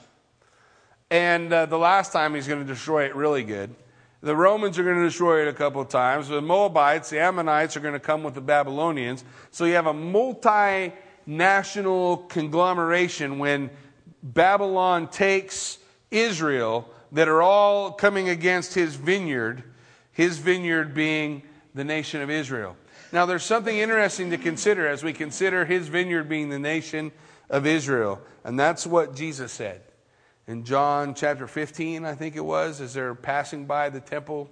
[1.11, 3.75] And uh, the last time, he's going to destroy it really good.
[4.23, 6.29] The Romans are going to destroy it a couple of times.
[6.29, 9.25] The Moabites, the Ammonites are going to come with the Babylonians.
[9.51, 13.69] So you have a multinational conglomeration when
[14.23, 15.77] Babylon takes
[16.09, 19.61] Israel that are all coming against his vineyard,
[20.13, 21.43] his vineyard being
[21.75, 22.77] the nation of Israel.
[23.11, 27.11] Now, there's something interesting to consider as we consider his vineyard being the nation
[27.49, 29.81] of Israel, and that's what Jesus said
[30.47, 34.49] in John chapter 15, I think it was, as they're passing by the temple,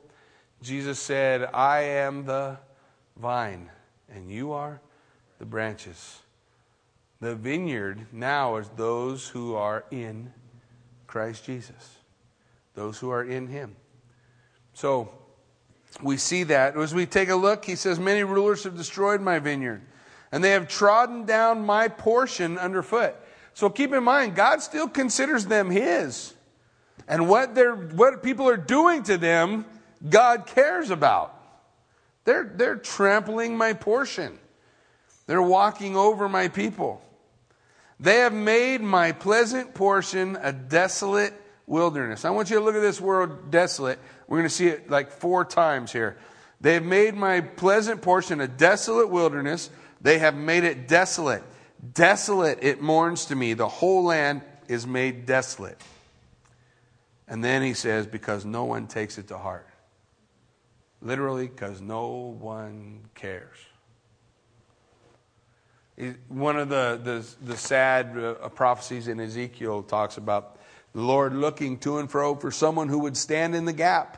[0.62, 2.58] Jesus said, I am the
[3.18, 3.70] vine,
[4.10, 4.80] and you are
[5.40, 6.20] the branches.
[7.20, 10.32] The vineyard now is those who are in
[11.08, 11.98] Christ Jesus,
[12.74, 13.76] those who are in Him.
[14.74, 15.12] So
[16.02, 16.78] we see that.
[16.78, 19.82] As we take a look, he says, Many rulers have destroyed my vineyard,
[20.32, 23.16] and they have trodden down my portion underfoot.
[23.54, 26.34] So keep in mind, God still considers them His.
[27.08, 29.66] And what, they're, what people are doing to them,
[30.08, 31.38] God cares about.
[32.24, 34.38] They're, they're trampling my portion.
[35.28, 37.02] They're walking over my people.
[38.00, 41.34] They have made my pleasant portion a desolate
[41.68, 42.26] wilderness.
[42.26, 44.00] I want you to look at this word desolate.
[44.28, 46.18] We're going to see it like four times here.
[46.60, 49.70] They have made my pleasant portion a desolate wilderness.
[50.02, 51.44] They have made it desolate.
[51.94, 53.54] Desolate it mourns to me.
[53.54, 55.82] The whole land is made desolate.
[57.28, 59.68] And then he says, because no one takes it to heart.
[61.02, 63.58] Literally, because no one cares.
[66.28, 70.60] One of the, the, the sad uh, prophecies in Ezekiel talks about
[70.94, 74.18] the Lord looking to and fro for someone who would stand in the gap.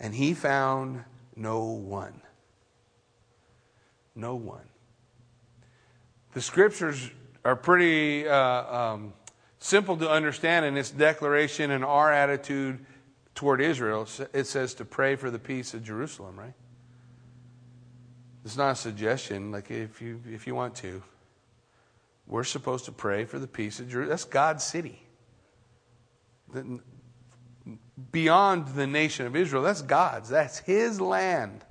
[0.00, 2.22] And he found no one.
[4.14, 4.67] No one.
[6.34, 7.10] The scriptures
[7.44, 9.12] are pretty uh, um,
[9.58, 12.84] simple to understand in its declaration and our attitude
[13.34, 14.06] toward Israel.
[14.32, 16.54] It says to pray for the peace of Jerusalem, right?
[18.44, 19.52] It's not a suggestion.
[19.52, 21.02] Like if you if you want to,
[22.26, 24.10] we're supposed to pray for the peace of Jerusalem.
[24.10, 25.02] That's God's city.
[28.12, 30.28] Beyond the nation of Israel, that's God's.
[30.28, 31.64] That's His land.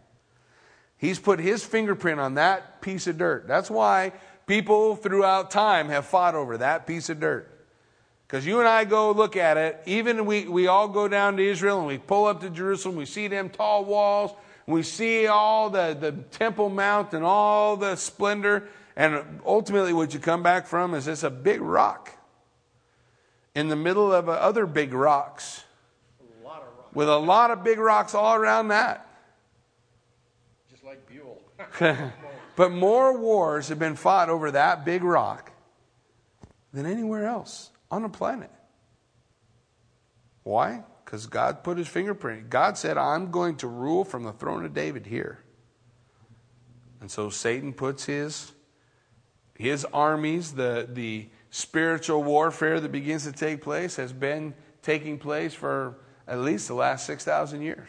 [0.98, 3.48] He's put His fingerprint on that piece of dirt.
[3.48, 4.14] That's why
[4.48, 7.54] people throughout time have fought over that piece of dirt.
[8.26, 11.44] Because you and I go look at it, even we, we all go down to
[11.48, 14.32] Israel and we pull up to Jerusalem, we see them tall walls,
[14.66, 18.68] we see all the, the Temple Mount and all the splendor.
[18.98, 22.12] And ultimately, what you come back from is this a big rock
[23.56, 25.64] in the middle of uh, other big rocks.
[26.20, 26.66] A rocks.
[26.94, 29.08] With a lot of big rocks all around that.
[30.70, 31.42] Just like Buell.
[32.58, 35.52] but more wars have been fought over that big rock
[36.74, 38.50] than anywhere else on the planet.
[40.42, 40.84] Why?
[41.06, 42.50] Because God put his fingerprint.
[42.50, 45.40] God said, I'm going to rule from the throne of David here.
[47.00, 48.52] And so Satan puts his,
[49.54, 55.54] his armies, the, the spiritual warfare that begins to take place, has been taking place
[55.54, 57.88] for at least the last 6,000 years.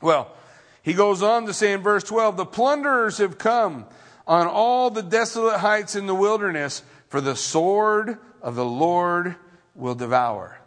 [0.00, 0.34] Well,
[0.82, 3.86] he goes on to say in verse 12 the plunderers have come
[4.26, 9.34] on all the desolate heights in the wilderness, for the sword of the Lord
[9.74, 10.60] will devour.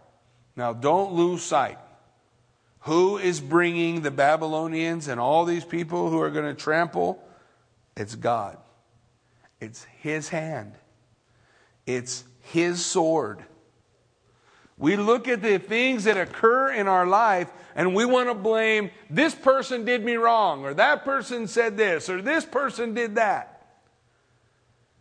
[0.56, 1.78] Now, don't lose sight.
[2.82, 7.24] Who is bringing the Babylonians and all these people who are going to trample?
[7.96, 8.58] It's God.
[9.62, 10.74] It's His hand,
[11.86, 13.44] it's His sword.
[14.78, 18.92] We look at the things that occur in our life and we want to blame
[19.10, 23.50] this person did me wrong, or that person said this, or this person did that.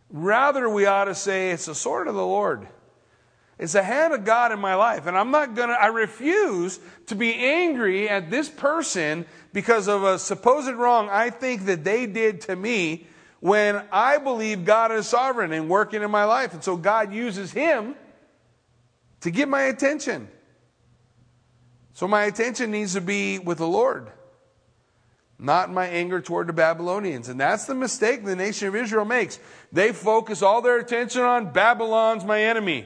[0.09, 2.67] Rather, we ought to say it's the sword of the Lord.
[3.59, 5.05] It's the hand of God in my life.
[5.05, 10.03] And I'm not going to, I refuse to be angry at this person because of
[10.03, 13.07] a supposed wrong I think that they did to me
[13.39, 16.53] when I believe God is sovereign and working in my life.
[16.53, 17.95] And so God uses him
[19.23, 20.27] to get my attention.
[21.93, 24.11] So my attention needs to be with the Lord,
[25.39, 27.29] not my anger toward the Babylonians.
[27.29, 29.39] And that's the mistake the nation of Israel makes.
[29.71, 32.85] They focus all their attention on Babylon's my enemy.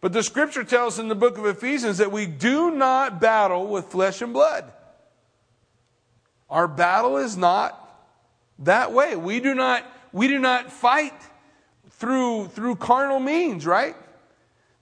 [0.00, 3.86] But the scripture tells in the book of Ephesians that we do not battle with
[3.86, 4.72] flesh and blood.
[6.48, 7.78] Our battle is not
[8.60, 9.16] that way.
[9.16, 11.14] We do not, we do not fight
[11.90, 13.96] through, through carnal means, right?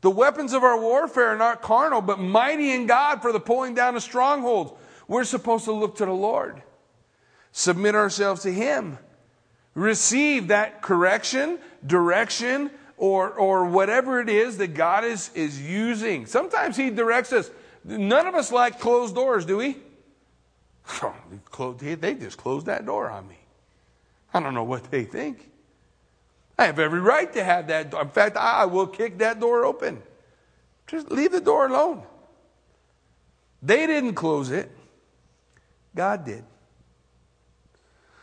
[0.02, 3.74] The weapons of our warfare are not carnal, but mighty in God for the pulling
[3.74, 4.72] down of strongholds.
[5.06, 6.60] We're supposed to look to the Lord,
[7.52, 8.98] submit ourselves to Him,
[9.74, 16.26] receive that correction, direction, or, or whatever it is that God is, is using.
[16.26, 17.50] Sometimes He directs us.
[17.84, 19.76] None of us like closed doors, do we?
[21.78, 23.38] they just closed that door on me.
[24.34, 25.51] I don't know what they think.
[26.62, 27.90] I have every right to have that.
[27.90, 28.02] door.
[28.02, 30.00] In fact, I will kick that door open.
[30.87, 32.04] Just leave the door alone.
[33.60, 34.71] They didn't close it.
[35.94, 36.44] God did.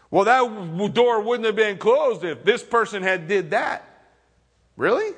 [0.10, 3.86] Well, that door wouldn't have been closed if this person had did that.
[4.78, 5.16] Really?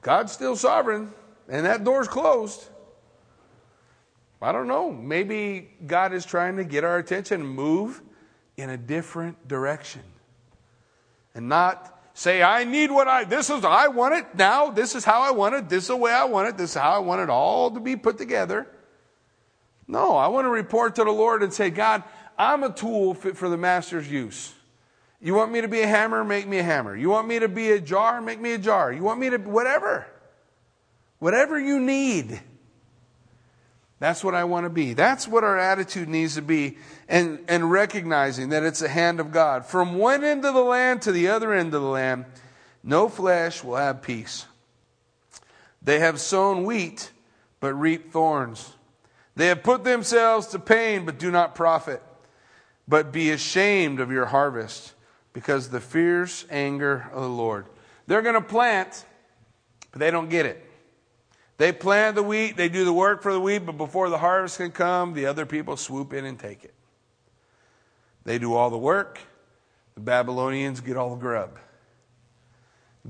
[0.00, 1.12] God's still sovereign,
[1.48, 2.66] and that door's closed.
[4.40, 4.90] I don't know.
[4.90, 8.00] Maybe God is trying to get our attention and move
[8.56, 10.02] in a different direction.
[11.34, 15.04] And not say, I need what I, this is, I want it now, this is
[15.04, 16.98] how I want it, this is the way I want it, this is how I
[16.98, 18.66] want it all to be put together.
[19.86, 22.04] No, I want to report to the Lord and say, God,
[22.38, 24.52] I'm a tool fit for the Master's use.
[25.20, 26.24] You want me to be a hammer?
[26.24, 26.96] Make me a hammer.
[26.96, 28.20] You want me to be a jar?
[28.22, 28.92] Make me a jar.
[28.92, 30.06] You want me to, whatever.
[31.18, 32.40] Whatever you need.
[34.00, 34.94] That's what I want to be.
[34.94, 39.30] That's what our attitude needs to be, and, and recognizing that it's the hand of
[39.30, 39.66] God.
[39.66, 42.24] From one end of the land to the other end of the land,
[42.82, 44.46] no flesh will have peace.
[45.82, 47.10] They have sown wheat,
[47.60, 48.72] but reap thorns.
[49.36, 52.02] They have put themselves to pain, but do not profit.
[52.88, 54.94] But be ashamed of your harvest,
[55.34, 57.66] because the fierce anger of the Lord.
[58.06, 59.04] They're going to plant,
[59.92, 60.69] but they don't get it.
[61.60, 64.56] They plant the wheat, they do the work for the wheat, but before the harvest
[64.56, 66.72] can come, the other people swoop in and take it.
[68.24, 69.20] They do all the work,
[69.94, 71.58] the Babylonians get all the grub.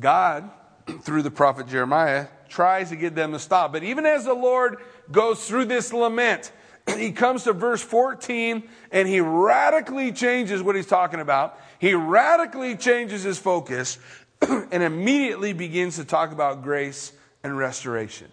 [0.00, 0.50] God,
[1.02, 3.72] through the prophet Jeremiah, tries to get them to stop.
[3.72, 4.78] But even as the Lord
[5.12, 6.50] goes through this lament,
[6.96, 11.56] he comes to verse 14 and he radically changes what he's talking about.
[11.78, 13.98] He radically changes his focus
[14.40, 17.12] and immediately begins to talk about grace
[17.44, 18.32] and restoration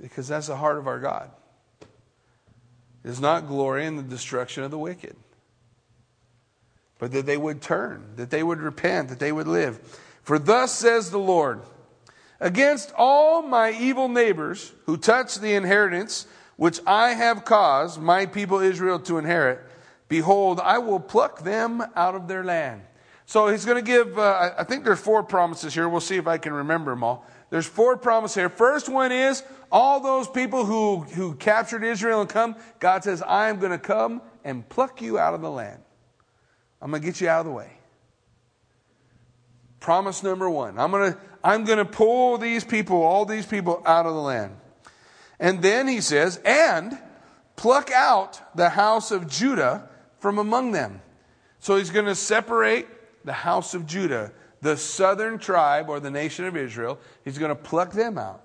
[0.00, 1.30] because that's the heart of our God.
[3.04, 5.14] Is not glory in the destruction of the wicked,
[6.98, 9.78] but that they would turn, that they would repent, that they would live.
[10.22, 11.60] For thus says the Lord
[12.40, 16.26] Against all my evil neighbors who touch the inheritance
[16.56, 19.60] which I have caused my people Israel to inherit,
[20.08, 22.82] behold, I will pluck them out of their land.
[23.26, 25.88] So he's going to give, uh, I think there's four promises here.
[25.88, 27.26] We'll see if I can remember them all.
[27.54, 28.48] There's four promises here.
[28.48, 33.48] First one is all those people who, who captured Israel and come, God says, I
[33.48, 35.80] am going to come and pluck you out of the land.
[36.82, 37.70] I'm going to get you out of the way.
[39.78, 40.80] Promise number one.
[40.80, 44.20] I'm going to, I'm going to pull these people, all these people out of the
[44.20, 44.56] land.
[45.38, 46.98] And then he says, and
[47.54, 49.88] pluck out the house of Judah
[50.18, 51.00] from among them.
[51.60, 52.88] So he's going to separate
[53.24, 54.32] the house of Judah,
[54.64, 56.98] the southern tribe or the nation of Israel.
[57.22, 58.42] He's going to pluck them out.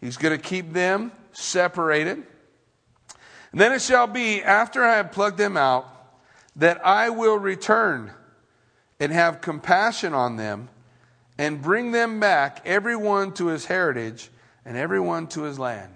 [0.00, 2.22] He's going to keep them separated.
[3.52, 5.86] And then it shall be, after I have plucked them out,
[6.56, 8.10] that I will return
[8.98, 10.70] and have compassion on them
[11.36, 14.30] and bring them back, everyone to his heritage
[14.64, 15.94] and everyone to his land.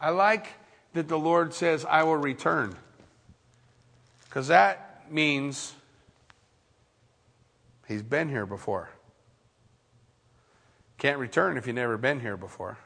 [0.00, 0.46] I like
[0.92, 2.76] that the Lord says, I will return.
[4.28, 5.74] Because that means
[7.88, 8.90] he's been here before.
[10.98, 12.78] Can't return if you've never been here before.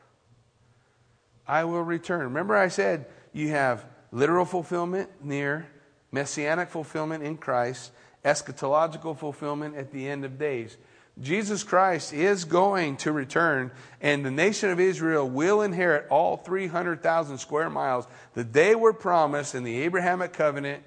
[1.47, 2.21] I will return.
[2.21, 5.67] Remember, I said you have literal fulfillment near,
[6.13, 7.91] messianic fulfillment in Christ,
[8.25, 10.77] eschatological fulfillment at the end of days.
[11.21, 17.37] Jesus Christ is going to return, and the nation of Israel will inherit all 300,000
[17.39, 20.83] square miles that they were promised in the Abrahamic covenant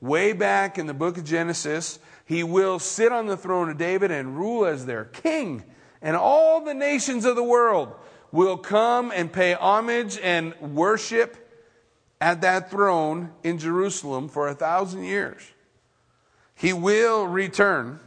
[0.00, 1.98] way back in the book of Genesis.
[2.28, 5.64] He will sit on the throne of David and rule as their king
[6.02, 7.94] and all the nations of the world
[8.30, 11.36] will come and pay homage and worship
[12.20, 15.40] at that throne in Jerusalem for a thousand years.
[16.54, 17.98] He will return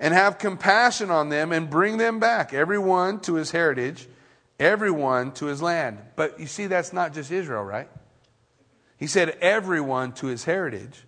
[0.00, 4.08] and have compassion on them and bring them back, everyone to his heritage,
[4.58, 5.98] everyone to his land.
[6.16, 7.90] But you see, that's not just Israel, right?
[8.96, 11.04] He said, everyone to his heritage,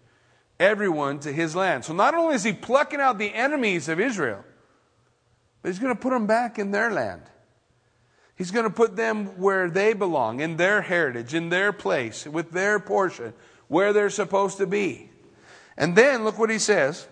[0.58, 1.84] everyone to his land.
[1.84, 4.44] So not only is he plucking out the enemies of Israel,
[5.62, 7.22] but he's going to put them back in their land.
[8.36, 12.50] He's going to put them where they belong, in their heritage, in their place, with
[12.50, 13.32] their portion,
[13.68, 15.10] where they're supposed to be.
[15.76, 17.06] And then look what he says.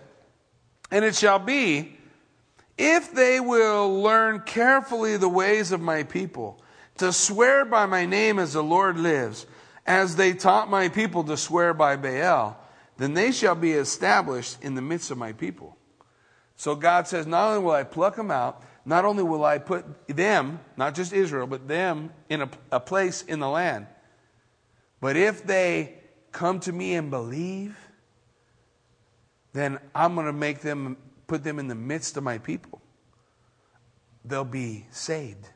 [0.91, 1.97] And it shall be,
[2.77, 6.61] if they will learn carefully the ways of my people,
[6.97, 9.45] to swear by my name as the Lord lives,
[9.85, 12.59] as they taught my people to swear by Baal,
[12.97, 15.77] then they shall be established in the midst of my people.
[16.55, 20.07] So God says, Not only will I pluck them out, not only will I put
[20.07, 23.87] them, not just Israel, but them in a, a place in the land,
[25.01, 25.95] but if they
[26.31, 27.77] come to me and believe,
[29.53, 32.81] then I'm going to make them, put them in the midst of my people.
[34.25, 35.47] They'll be saved.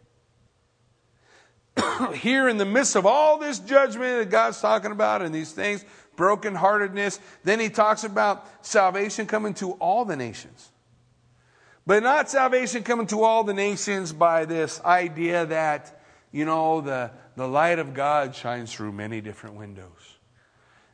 [2.15, 5.83] Here in the midst of all this judgment that God's talking about and these things,
[6.18, 10.72] brokenheartedness, then he talks about salvation coming to all the nations.
[11.86, 16.01] But not salvation coming to all the nations by this idea that,
[16.34, 20.18] you know, the, the light of God shines through many different windows.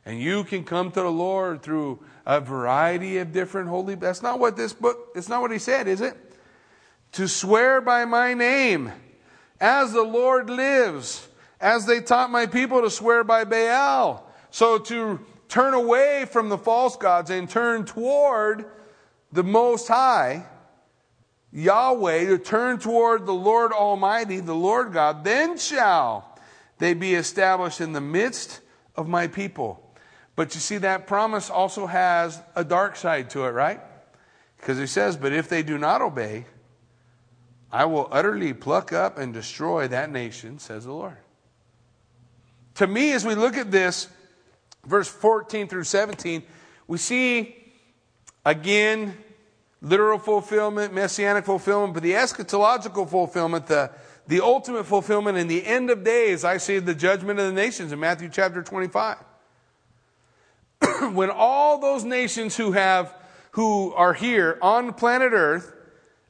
[0.06, 3.94] And you can come to the Lord through a variety of different holy.
[3.94, 6.16] That's not what this book, it's not what he said, is it?
[7.12, 8.92] To swear by my name,
[9.60, 11.26] as the Lord lives,
[11.60, 14.30] as they taught my people to swear by Baal.
[14.54, 18.64] So to turn away from the false gods and turn toward
[19.32, 20.46] the Most High
[21.50, 26.38] Yahweh, to turn toward the Lord Almighty, the Lord God, then shall
[26.78, 28.60] they be established in the midst
[28.94, 29.92] of my people.
[30.36, 33.80] But you see, that promise also has a dark side to it, right?
[34.58, 36.46] Because he says, But if they do not obey,
[37.72, 41.18] I will utterly pluck up and destroy that nation, says the Lord.
[42.76, 44.06] To me, as we look at this,
[44.86, 46.42] verse 14 through 17,
[46.86, 47.56] we see
[48.44, 49.16] again
[49.80, 53.90] literal fulfillment, messianic fulfillment, but the eschatological fulfillment, the,
[54.26, 57.92] the ultimate fulfillment in the end of days, I see the judgment of the nations
[57.92, 59.18] in Matthew chapter 25.
[61.12, 63.14] when all those nations who have
[63.52, 65.72] who are here on planet earth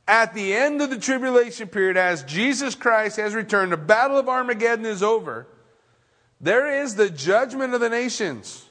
[0.06, 4.28] at the end of the tribulation period as jesus christ has returned the battle of
[4.28, 5.46] armageddon is over
[6.44, 8.64] there is the judgment of the nations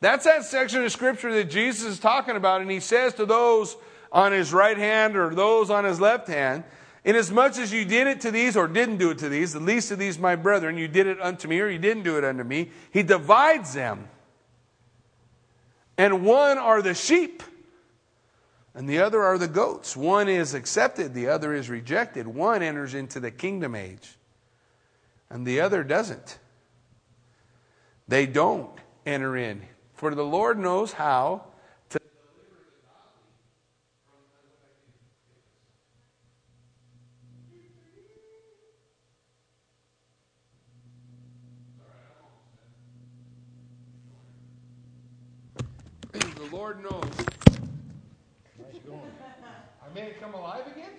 [0.00, 3.76] that's that section of scripture that Jesus is talking about, and he says to those
[4.10, 6.64] on his right hand or those on his left hand,
[7.04, 9.90] Inasmuch as you did it to these or didn't do it to these, the least
[9.90, 12.44] of these, my brethren, you did it unto me or you didn't do it unto
[12.44, 14.08] me, he divides them.
[15.96, 17.42] And one are the sheep,
[18.74, 19.96] and the other are the goats.
[19.96, 22.26] One is accepted, the other is rejected.
[22.26, 24.16] One enters into the kingdom age,
[25.28, 26.38] and the other doesn't.
[28.10, 28.68] They don't
[29.06, 29.62] enter in.
[29.94, 31.44] For the Lord knows how
[31.90, 32.00] to
[46.10, 47.04] The Lord knows.
[48.58, 49.00] Nice going.
[49.00, 50.90] I made it come alive again?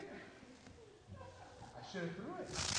[1.60, 2.71] I should have threw it.